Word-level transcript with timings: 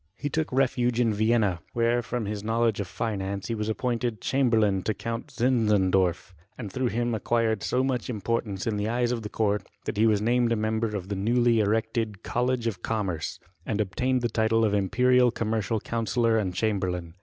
He 0.15 0.29
took 0.31 0.51
refuge 0.51 0.99
in 0.99 1.13
Vienna, 1.13 1.59
where, 1.73 2.01
from 2.01 2.25
his 2.25 2.43
knowledge 2.43 2.79
of 2.79 2.87
finance, 2.87 3.49
he 3.49 3.53
was 3.53 3.69
appointed 3.69 4.19
chamberlain 4.19 4.81
to 4.81 4.95
Count 4.95 5.27
Zinzendorf, 5.29 6.33
and 6.57 6.73
through 6.73 6.87
him 6.87 7.13
acquired 7.13 7.61
so 7.61 7.83
much 7.83 8.09
im 8.09 8.19
portance 8.19 8.65
in 8.65 8.77
the 8.77 8.89
eyes 8.89 9.11
of 9.11 9.21
the 9.21 9.29
court, 9.29 9.67
that 9.85 9.97
he 9.97 10.07
was 10.07 10.19
named 10.19 10.51
a 10.51 10.55
member 10.55 10.95
of 10.95 11.09
the 11.09 11.15
newly 11.15 11.59
erected 11.59 12.23
College 12.23 12.65
of 12.65 12.81
Commerce, 12.81 13.39
and 13.63 13.79
obtained 13.79 14.23
the 14.23 14.27
title 14.29 14.65
of 14.65 14.73
imperial 14.73 15.29
commercial 15.29 15.79
coun* 15.79 16.07
sellor 16.07 16.35
and 16.41 16.55
chamberlain. 16.55 17.13